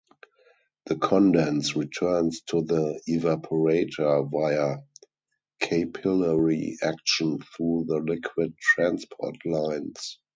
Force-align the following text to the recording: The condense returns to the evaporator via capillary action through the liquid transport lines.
The 0.87 0.95
condense 0.95 1.75
returns 1.75 2.41
to 2.47 2.63
the 2.63 2.99
evaporator 3.07 4.31
via 4.31 4.77
capillary 5.59 6.77
action 6.81 7.37
through 7.55 7.85
the 7.87 7.99
liquid 7.99 8.57
transport 8.57 9.35
lines. 9.45 10.17